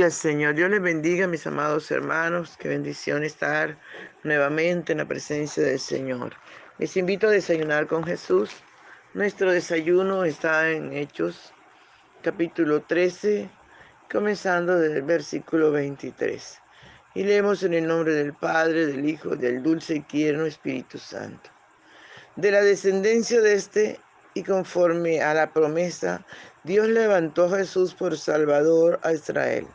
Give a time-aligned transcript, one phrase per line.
[0.00, 0.54] Gloria Señor.
[0.54, 2.56] Dios les bendiga, mis amados hermanos.
[2.58, 3.76] Qué bendición estar
[4.22, 6.32] nuevamente en la presencia del Señor.
[6.78, 8.50] Les invito a desayunar con Jesús.
[9.12, 11.52] Nuestro desayuno está en Hechos,
[12.22, 13.50] capítulo 13,
[14.10, 16.58] comenzando del versículo 23.
[17.14, 21.50] Y leemos en el nombre del Padre, del Hijo, del dulce y tierno Espíritu Santo.
[22.36, 24.00] De la descendencia de este
[24.32, 26.24] y conforme a la promesa,
[26.64, 29.66] Dios levantó a Jesús por Salvador a Israel.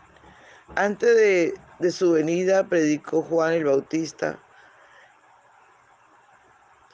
[0.74, 4.40] Antes de, su venida predicó Juan el Bautista.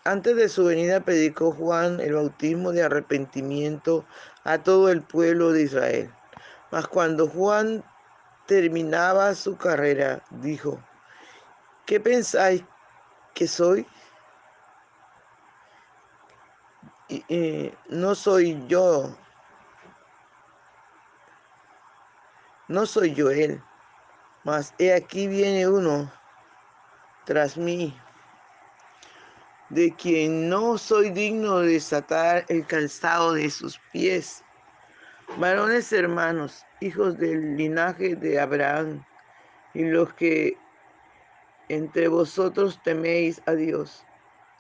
[0.04, 4.06] Antes de su venida predicó Juan el bautismo de arrepentimiento
[4.44, 6.14] a todo el pueblo de Israel.
[6.72, 7.84] Mas cuando Juan
[8.46, 10.80] terminaba su carrera, dijo,
[11.86, 12.64] ¿qué pensáis
[13.34, 13.88] que soy?
[17.12, 19.16] y, no soy yo,
[22.72, 23.62] no soy yo él,
[24.44, 26.12] mas he aquí viene uno
[27.26, 27.96] tras mí,
[29.70, 34.44] de quien no soy digno de desatar el calzado de sus pies.
[35.38, 39.04] Varones hermanos, hijos del linaje de Abraham,
[39.74, 40.58] y los que
[41.70, 44.06] entre vosotros teméis a Dios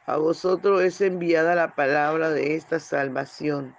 [0.07, 3.75] a vosotros es enviada la palabra de esta salvación,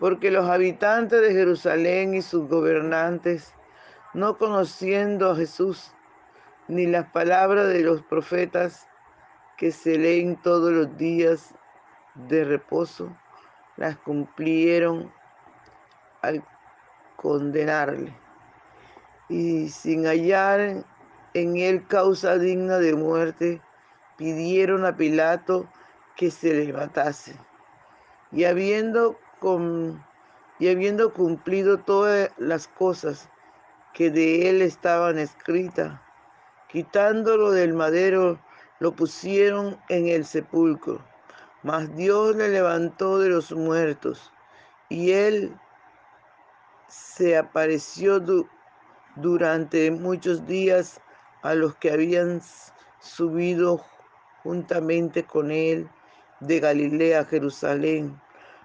[0.00, 3.54] porque los habitantes de Jerusalén y sus gobernantes,
[4.14, 5.92] no conociendo a Jesús,
[6.68, 8.88] ni las palabras de los profetas
[9.58, 11.54] que se leen todos los días
[12.14, 13.14] de reposo,
[13.76, 15.12] las cumplieron
[16.22, 16.42] al
[17.16, 18.16] condenarle.
[19.28, 20.82] Y sin hallar
[21.34, 23.60] en él causa digna de muerte,
[24.16, 25.68] pidieron a Pilato
[26.16, 27.36] que se le matase.
[28.32, 29.18] Y habiendo,
[30.58, 33.28] y habiendo cumplido todas las cosas
[33.94, 36.00] que de él estaban escritas,
[36.68, 38.38] quitándolo del madero,
[38.78, 41.04] lo pusieron en el sepulcro.
[41.62, 44.32] Mas Dios le levantó de los muertos,
[44.88, 45.54] y él
[46.88, 48.22] se apareció
[49.16, 51.00] durante muchos días
[51.42, 52.40] a los que habían
[53.00, 53.84] subido
[54.42, 55.88] juntamente con él
[56.40, 58.20] de Galilea a Jerusalén,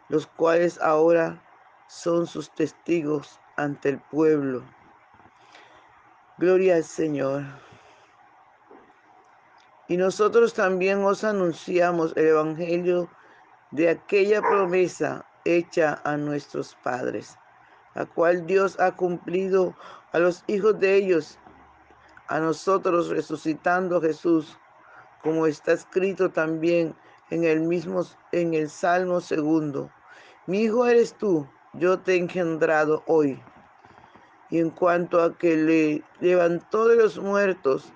[0.10, 1.42] los cuales ahora
[1.88, 4.64] son sus testigos ante el pueblo.
[6.38, 7.44] Gloria al Señor.
[9.88, 13.10] Y nosotros también os anunciamos el Evangelio
[13.72, 17.38] de aquella promesa hecha a nuestros padres,
[17.94, 19.76] la cual Dios ha cumplido
[20.12, 21.38] a los hijos de ellos,
[22.28, 24.58] a nosotros resucitando Jesús
[25.22, 26.96] como está escrito también
[27.30, 29.90] en el mismo en el Salmo segundo.
[30.48, 33.42] Mi hijo eres tú, yo te he engendrado hoy.
[34.50, 37.92] Y en cuanto a que le levantó de los muertos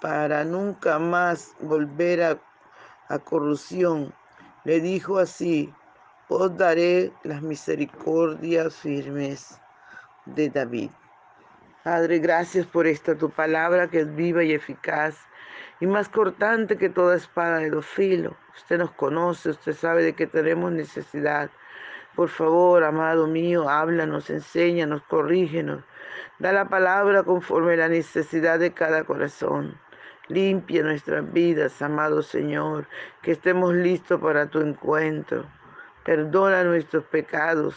[0.00, 2.38] para, nunca más volver a,
[3.08, 4.12] a corrupción,
[4.64, 5.72] le dijo así,
[6.28, 9.60] os daré las misericordias firmes
[10.24, 10.90] de David.
[11.84, 15.14] Padre, gracias por esta tu palabra que es viva y eficaz
[15.80, 18.34] y más cortante que toda espada de dos filos.
[18.56, 21.50] Usted nos conoce, usted sabe de que tenemos necesidad.
[22.14, 25.84] Por favor, amado mío, háblanos, enséñanos, corrígenos.
[26.38, 29.78] Da la palabra conforme a la necesidad de cada corazón.
[30.28, 32.88] Limpia nuestras vidas, amado Señor,
[33.22, 35.44] que estemos listos para tu encuentro.
[36.04, 37.76] Perdona nuestros pecados.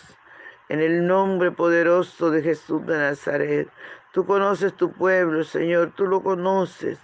[0.69, 3.69] En el nombre poderoso de Jesús de Nazaret.
[4.13, 6.99] Tú conoces tu pueblo, Señor, tú lo conoces.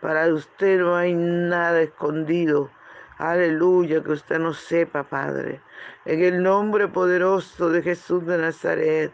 [0.00, 2.70] Para usted no hay nada escondido.
[3.18, 5.60] Aleluya, que usted no sepa, Padre.
[6.06, 9.12] En el nombre poderoso de Jesús de Nazaret,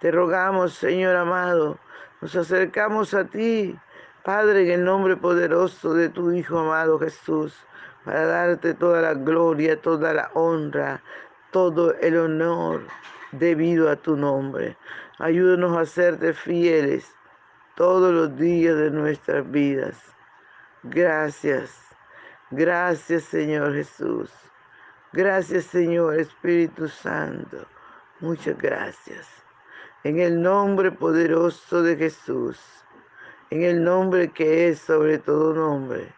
[0.00, 1.78] te rogamos, Señor amado,
[2.20, 3.74] nos acercamos a ti,
[4.22, 7.56] Padre, en el nombre poderoso de tu Hijo amado Jesús,
[8.04, 11.02] para darte toda la gloria, toda la honra,
[11.50, 12.82] todo el honor
[13.32, 14.76] debido a tu nombre.
[15.18, 17.10] Ayúdanos a serte fieles
[17.76, 20.17] todos los días de nuestras vidas.
[20.84, 21.76] Gracias.
[22.50, 24.30] Gracias Señor Jesús.
[25.12, 27.66] Gracias Señor Espíritu Santo.
[28.20, 29.26] Muchas gracias.
[30.04, 32.60] En el nombre poderoso de Jesús.
[33.50, 36.14] En el nombre que es sobre todo nombre.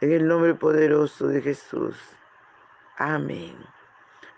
[0.00, 1.96] En el nombre poderoso de Jesús.
[2.96, 3.56] Amén.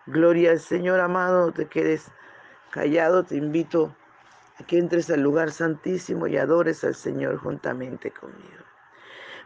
[0.07, 1.53] Gloria al Señor amado.
[1.53, 2.11] te quedes
[2.71, 3.23] callado.
[3.23, 3.95] Te invito
[4.59, 8.65] a que entres al lugar santísimo y adores al Señor juntamente conmigo.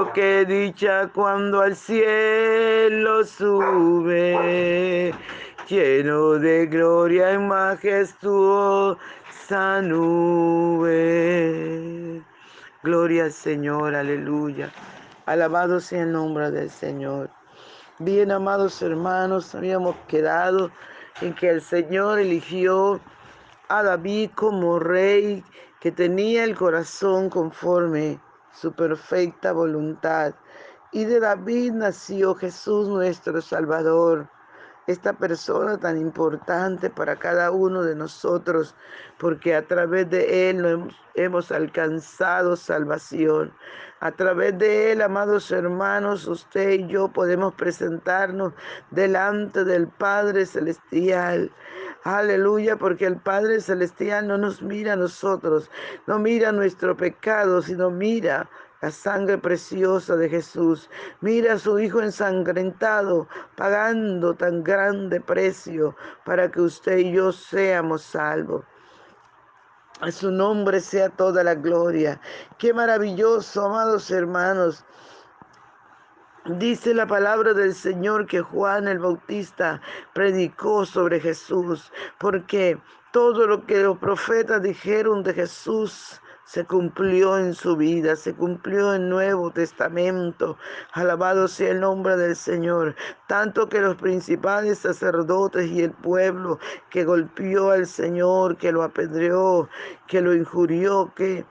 [0.00, 5.12] Pero qué dicha cuando al cielo sube,
[5.68, 8.96] lleno de gloria y majestuosa
[9.82, 10.88] nube.
[12.82, 14.72] Gloria al Señor, aleluya.
[15.26, 17.28] Alabado sea el nombre del Señor.
[17.98, 20.70] Bien, amados hermanos, habíamos quedado
[21.20, 22.98] en que el Señor eligió
[23.68, 25.44] a David como rey
[25.78, 28.18] que tenía el corazón conforme
[28.52, 30.34] su perfecta voluntad.
[30.92, 34.28] Y de David nació Jesús nuestro Salvador,
[34.86, 38.74] esta persona tan importante para cada uno de nosotros,
[39.18, 43.52] porque a través de Él hemos, alcanzado salvación.
[44.00, 48.52] A través de Él, amados hermanos, usted y yo podemos presentarnos
[48.90, 51.52] delante del Padre Celestial.
[52.04, 55.70] Aleluya, porque el Padre Celestial no nos mira a nosotros,
[56.06, 58.48] no mira nuestro pecado, sino mira
[58.80, 60.88] la sangre preciosa de Jesús.
[61.20, 68.02] Mira a su Hijo ensangrentado, pagando tan grande precio para que usted y yo seamos
[68.02, 68.64] salvos.
[70.00, 72.18] A su nombre sea toda la gloria.
[72.56, 74.86] Qué maravilloso, amados hermanos.
[76.46, 79.82] Dice la palabra del Señor que Juan el Bautista
[80.14, 82.78] predicó sobre Jesús, porque
[83.12, 86.18] todo lo que los profetas dijeron de Jesús
[86.50, 90.56] se cumplió en su vida, se cumplió en Nuevo Testamento.
[90.92, 92.96] Alabado sea el nombre del Señor.
[93.28, 99.68] Tanto que los principales sacerdotes y el pueblo que golpeó al Señor, que lo apedreó,
[100.08, 101.44] que lo injurió, que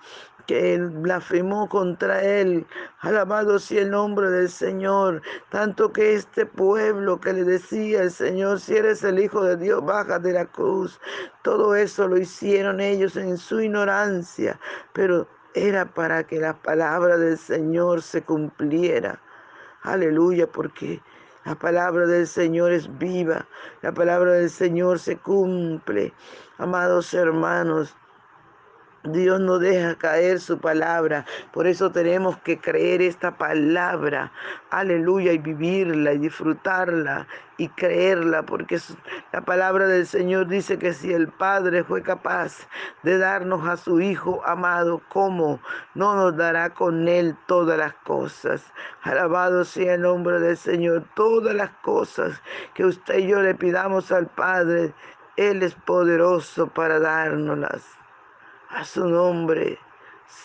[0.48, 2.65] que blasfemó contra él.
[3.00, 5.22] Alabado sea el nombre del Señor.
[5.50, 9.84] Tanto que este pueblo que le decía el Señor, si eres el Hijo de Dios,
[9.84, 11.00] baja de la cruz.
[11.43, 14.60] Todo eso lo hicieron ellos en su ignorancia,
[14.93, 19.19] pero era para que la palabra del Señor se cumpliera.
[19.84, 21.01] Aleluya, porque
[21.46, 23.48] la palabra del Señor es viva,
[23.81, 26.13] la palabra del Señor se cumple.
[26.58, 27.96] Amados hermanos,
[29.03, 31.25] Dios no deja caer su palabra.
[31.53, 34.31] Por eso tenemos que creer esta palabra.
[34.71, 35.31] Aleluya.
[35.31, 37.25] Y vivirla y disfrutarla
[37.57, 38.43] y creerla.
[38.43, 38.77] Porque
[39.31, 42.67] la palabra del Señor dice que si el Padre fue capaz
[43.03, 45.61] de darnos a su Hijo amado, ¿cómo
[45.95, 48.65] no nos dará con Él todas las cosas?
[49.03, 51.05] Alabado sea el nombre del Señor.
[51.15, 52.41] Todas las cosas
[52.73, 54.93] que usted y yo le pidamos al Padre,
[55.37, 57.98] Él es poderoso para dárnoslas.
[58.69, 59.79] A su nombre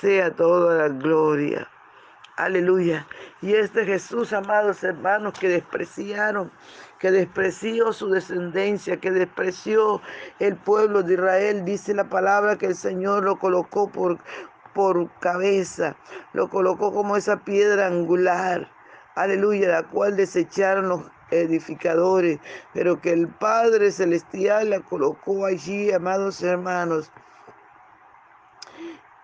[0.00, 1.68] sea toda la gloria.
[2.36, 3.06] Aleluya.
[3.42, 6.50] Y este Jesús, amados hermanos, que despreciaron,
[6.98, 10.00] que despreció su descendencia, que despreció
[10.38, 14.18] el pueblo de Israel, dice la palabra que el Señor lo colocó por,
[14.72, 15.94] por cabeza,
[16.32, 18.70] lo colocó como esa piedra angular.
[19.16, 22.40] Aleluya, la cual desecharon los edificadores,
[22.72, 27.12] pero que el Padre Celestial la colocó allí, amados hermanos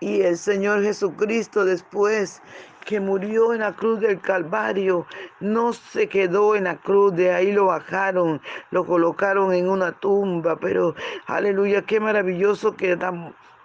[0.01, 2.41] y el Señor Jesucristo después
[2.85, 5.05] que murió en la cruz del Calvario,
[5.39, 8.41] no se quedó en la cruz, de ahí lo bajaron,
[8.71, 10.95] lo colocaron en una tumba, pero
[11.27, 12.97] aleluya, qué maravilloso que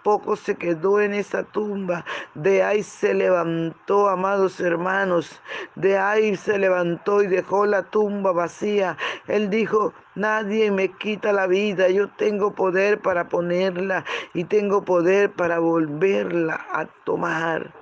[0.07, 2.05] poco se quedó en esa tumba.
[2.33, 5.41] De ahí se levantó, amados hermanos.
[5.75, 8.95] De ahí se levantó y dejó la tumba vacía.
[9.27, 11.89] Él dijo, nadie me quita la vida.
[11.89, 17.73] Yo tengo poder para ponerla y tengo poder para volverla a tomar.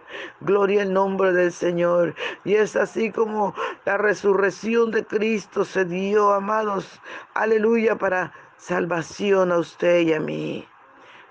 [0.41, 2.15] Gloria al nombre del Señor.
[2.43, 3.53] Y es así como
[3.85, 6.99] la resurrección de Cristo se dio, amados.
[7.35, 10.67] Aleluya, para salvación a usted y a mí.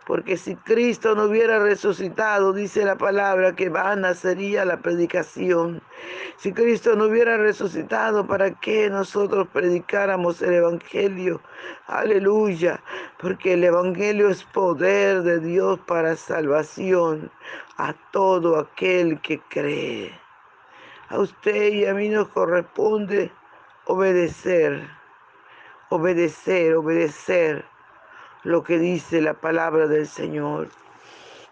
[0.06, 5.80] Porque si Cristo no hubiera resucitado, dice la palabra, que vana sería la predicación.
[6.36, 11.40] Si Cristo no hubiera resucitado, ¿para qué nosotros predicáramos el Evangelio?
[11.86, 12.82] Aleluya.
[13.18, 17.30] Porque el Evangelio es poder de Dios para salvación
[17.78, 20.12] a todo aquel que cree.
[21.08, 23.32] A usted y a mí nos corresponde
[23.86, 24.86] obedecer,
[25.88, 27.73] obedecer, obedecer
[28.44, 30.68] lo que dice la palabra del Señor.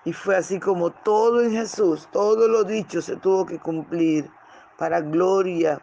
[0.05, 4.31] Y fue así como todo en Jesús, todo lo dicho se tuvo que cumplir
[4.77, 5.81] para gloria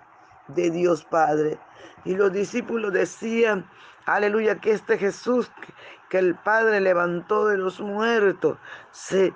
[0.47, 1.59] de Dios Padre.
[2.05, 3.67] Y los discípulos decían,
[4.05, 5.51] aleluya, que este Jesús
[6.09, 8.57] que el Padre levantó de los muertos,
[8.91, 9.33] se,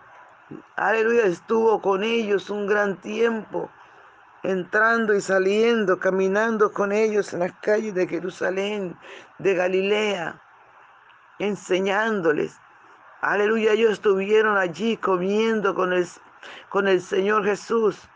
[0.75, 3.69] aleluya, estuvo con ellos un gran tiempo,
[4.43, 8.97] entrando y saliendo, caminando con ellos en las calles de Jerusalén,
[9.39, 10.42] de Galilea
[11.39, 12.59] enseñándoles.
[13.21, 16.07] Aleluya, ellos estuvieron allí comiendo con el,
[16.69, 18.09] con el Señor Jesús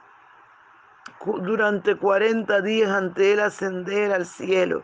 [1.26, 4.84] durante 40 días ante Él ascender al cielo.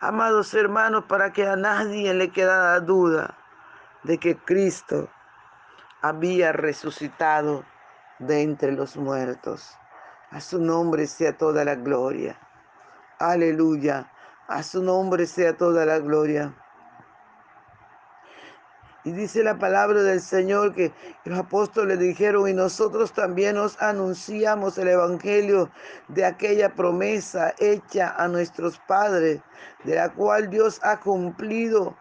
[0.00, 3.36] Amados hermanos, para que a nadie le quedara duda
[4.04, 5.08] de que Cristo
[6.02, 7.64] había resucitado
[8.18, 9.76] de entre los muertos.
[10.30, 12.38] A su nombre sea toda la gloria.
[13.18, 14.12] Aleluya.
[14.46, 16.54] A su nombre sea toda la gloria.
[19.08, 20.92] Y dice la palabra del Señor que
[21.24, 25.70] los apóstoles dijeron, y nosotros también nos anunciamos el Evangelio
[26.08, 29.40] de aquella promesa hecha a nuestros padres,
[29.84, 31.96] de la cual Dios ha cumplido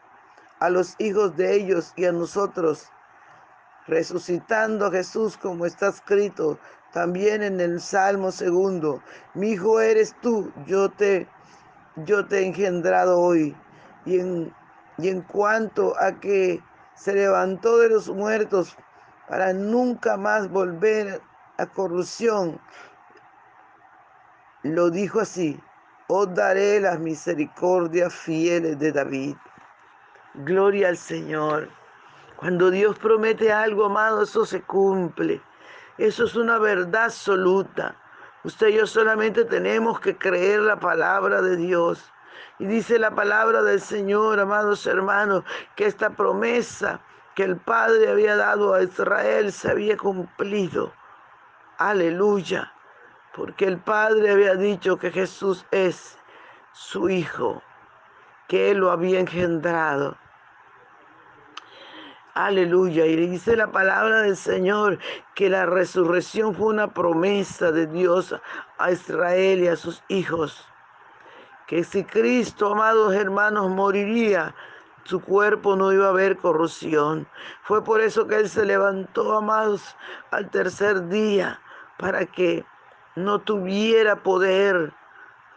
[0.60, 2.92] a los hijos de ellos y a nosotros,
[3.88, 6.60] resucitando a Jesús como está escrito
[6.92, 9.02] también en el Salmo segundo,
[9.34, 11.26] mi hijo eres tú, yo te,
[11.96, 13.56] yo te he engendrado hoy.
[14.06, 14.54] Y en,
[14.98, 16.62] y en cuanto a que
[16.98, 18.76] se levantó de los muertos
[19.30, 21.22] para nunca más volver
[21.58, 22.60] a corrupción.
[24.64, 25.60] Lo dijo así,
[26.08, 29.36] os daré las misericordias fieles de David.
[30.34, 31.70] Gloria al Señor.
[32.38, 35.42] Cuando Dios promete algo, amado, eso se cumple.
[35.98, 37.96] Eso es una verdad absoluta.
[38.44, 42.12] Usted y yo solamente tenemos que creer la palabra de Dios.
[42.60, 45.44] Y dice la palabra del Señor, amados hermanos,
[45.76, 47.00] que esta promesa
[47.36, 50.92] que el Padre había dado a Israel se había cumplido.
[51.78, 52.74] Aleluya.
[53.36, 56.18] Porque el Padre había dicho que Jesús es
[56.72, 57.62] su Hijo,
[58.48, 60.18] que Él lo había engendrado.
[62.34, 63.06] Aleluya.
[63.06, 64.98] Y dice la palabra del Señor
[65.36, 68.36] que la resurrección fue una promesa de Dios
[68.80, 70.68] a Israel y a sus hijos.
[71.68, 74.56] Que si Cristo, amados hermanos, moriría,
[75.04, 77.28] su cuerpo no iba a haber corrupción.
[77.64, 79.96] Fue por eso que Él se levantó, amados,
[80.32, 81.60] al tercer día,
[81.98, 82.66] para que
[83.16, 84.94] no tuviera poder.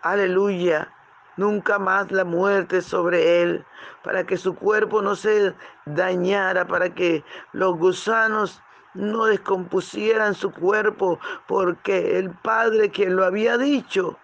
[0.03, 0.93] Aleluya
[1.41, 3.65] nunca más la muerte sobre él,
[4.05, 5.55] para que su cuerpo no se
[5.87, 8.63] dañara, para que los gusanos
[8.93, 14.19] no descompusieran su cuerpo, porque el Padre quien lo había dicho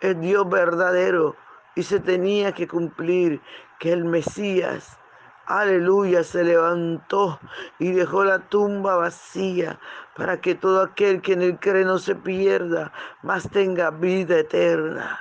[0.00, 1.36] es Dios verdadero
[1.74, 3.40] y se tenía que cumplir
[3.78, 4.98] que el Mesías,
[5.46, 7.38] aleluya, se levantó
[7.78, 9.78] y dejó la tumba vacía
[10.16, 12.92] para que todo aquel que en él cree no se pierda,
[13.22, 15.20] mas tenga vida eterna.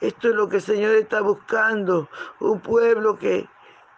[0.00, 2.08] Esto es lo que el Señor está buscando.
[2.38, 3.48] Un pueblo que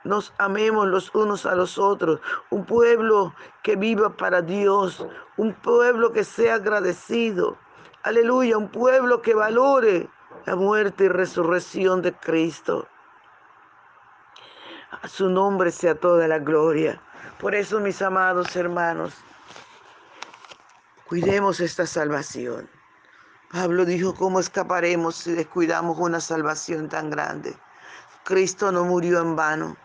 [0.04, 2.21] nos amemos los unos a los otros.
[2.50, 5.04] Un pueblo que viva para Dios.
[5.37, 7.59] Un pueblo que sea agradecido.
[8.08, 8.56] Aleluya.
[8.56, 10.08] Un pueblo que valore
[10.46, 12.88] la muerte y resurrección de Cristo.
[15.02, 17.02] A su nombre sea toda la gloria.
[17.38, 19.12] Por eso, mis amados hermanos,
[21.06, 22.70] cuidemos esta salvación.
[23.52, 27.54] Pablo dijo, ¿cómo escaparemos si descuidamos una salvación tan grande?
[28.24, 29.76] Cristo no murió en vano.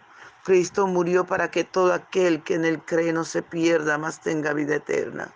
[0.46, 4.54] Cristo murió para que todo aquel que en él cree no se pierda, más tenga
[4.54, 5.34] vida eterna.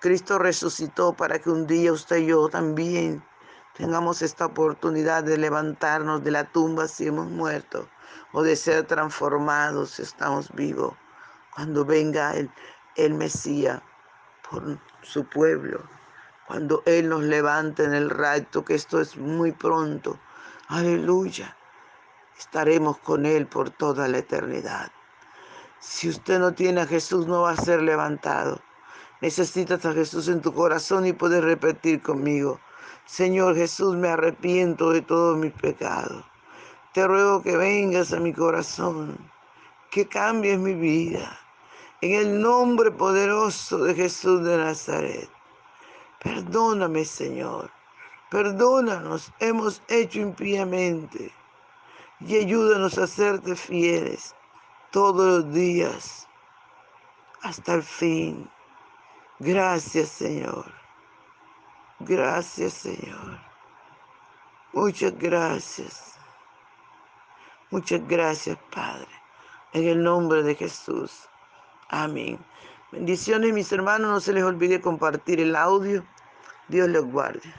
[0.00, 3.24] Cristo resucitó para que un día usted y yo también
[3.74, 7.88] tengamos esta oportunidad de levantarnos de la tumba si hemos muerto
[8.32, 10.94] o de ser transformados si estamos vivos.
[11.54, 12.50] Cuando venga el,
[12.96, 13.82] el Mesías
[14.48, 15.96] por su pueblo
[16.46, 20.18] cuando Él nos levante en el rapto, que esto es muy pronto.
[20.68, 21.56] Aleluya.
[22.38, 24.92] Estaremos con Él por toda la eternidad.
[25.80, 28.60] Si usted no tiene a Jesús, no va a ser levantado.
[29.20, 32.60] Necesitas a Jesús en tu corazón y puedes repetir conmigo.
[33.06, 36.24] Señor Jesús, me arrepiento de todos mis pecados.
[36.92, 39.16] Te ruego que vengas a mi corazón,
[39.90, 41.38] que cambies mi vida.
[42.02, 45.30] En el nombre poderoso de Jesús de Nazaret.
[46.22, 47.70] Perdóname, Señor.
[48.30, 51.32] Perdónanos, hemos hecho impíamente.
[52.20, 54.34] Y ayúdanos a serte fieles
[54.90, 56.26] todos los días
[57.42, 58.50] hasta el fin.
[59.38, 60.64] Gracias, Señor.
[62.00, 63.38] Gracias, Señor.
[64.72, 66.14] Muchas gracias.
[67.70, 69.08] Muchas gracias, Padre.
[69.72, 71.28] En el nombre de Jesús.
[71.88, 72.38] Amén.
[72.92, 74.10] Bendiciones, mis hermanos.
[74.10, 76.02] No se les olvide compartir el audio.
[76.68, 77.52] Dios los guarde.